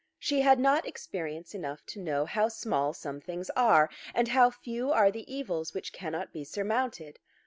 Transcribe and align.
She 0.17 0.41
had 0.41 0.57
not 0.59 0.87
experience 0.87 1.53
enough 1.53 1.85
to 1.85 1.99
know 2.01 2.25
how 2.25 2.47
small 2.47 2.91
some 2.91 3.21
things 3.21 3.51
are, 3.51 3.87
and 4.15 4.29
how 4.29 4.49
few 4.49 4.91
are 4.91 5.11
the 5.11 5.31
evils 5.31 5.75
which 5.75 5.93
cannot 5.93 6.33
be 6.33 6.43
surmounted. 6.43 7.19